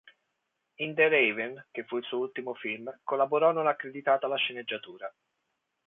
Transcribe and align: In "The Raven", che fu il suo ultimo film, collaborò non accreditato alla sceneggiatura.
In 0.77 0.95
"The 0.95 1.09
Raven", 1.09 1.67
che 1.69 1.83
fu 1.85 1.97
il 1.97 2.03
suo 2.03 2.17
ultimo 2.17 2.55
film, 2.55 2.91
collaborò 3.03 3.51
non 3.51 3.67
accreditato 3.67 4.25
alla 4.25 4.35
sceneggiatura. 4.35 5.13